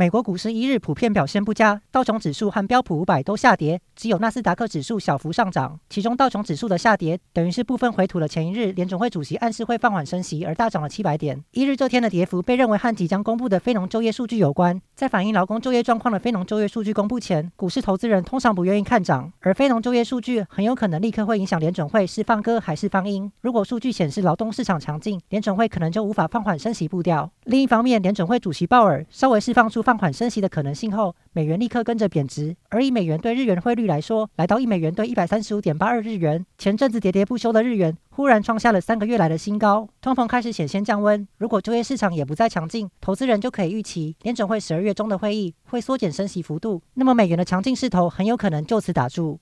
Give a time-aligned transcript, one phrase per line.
[0.00, 5.78] 美国股市一日普遍表现不佳，道琼指数和标普五百都下跌，只有纳斯达克指数小幅上涨。
[5.90, 11.44] 其中道琼指数的下跌，等于是部分回吐了前一日联准会主席暗示会放缓升息而大涨了七百点。
[11.50, 14.80] 一日这天的跌幅被认为和即将公布的非农就业数据有关。
[14.94, 23.30] 在反映劳工就业状况的非农就业数据公布前，股市投资人通常不愿意看涨，而非农就业数据很有可能立刻会影响联准会是放鸽还是放鹰。
[23.42, 27.30] 如果数据显示劳动市场强劲，联准会可能就无法放缓升息步调。
[27.44, 32.54] 另一方面，联准会主席鲍尔稍微释放出放缓升息的可能性后，美元立刻跟着贬值。
[32.68, 36.46] 而以美元对日元汇率来说，来到一美元兑一百三十五点八二日元。
[36.56, 41.26] 前阵子喋喋不休的日元忽然创下了三个月来的新高，通膨开始显现降温。
[41.38, 49.38] 如果就业市场也不再强劲，投资人就可以预期联准会十二月中的会议会缩减升息幅度，那么美元的强劲势头很有可能就此打住。